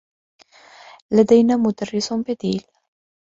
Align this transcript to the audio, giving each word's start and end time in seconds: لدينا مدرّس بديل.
لدينا 1.11 1.55
مدرّس 1.57 2.13
بديل. 2.13 2.65